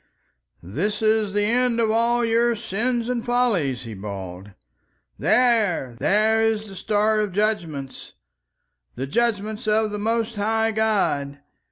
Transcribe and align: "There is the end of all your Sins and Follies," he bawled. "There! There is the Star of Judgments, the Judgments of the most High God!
"There 0.63 0.87
is 0.87 1.33
the 1.33 1.43
end 1.43 1.79
of 1.79 1.91
all 1.91 2.25
your 2.25 2.55
Sins 2.55 3.07
and 3.07 3.23
Follies," 3.23 3.83
he 3.83 3.93
bawled. 3.93 4.49
"There! 5.19 5.95
There 5.99 6.41
is 6.41 6.67
the 6.67 6.75
Star 6.75 7.19
of 7.19 7.33
Judgments, 7.33 8.13
the 8.95 9.05
Judgments 9.05 9.67
of 9.67 9.91
the 9.91 9.99
most 9.99 10.37
High 10.37 10.71
God! 10.71 11.37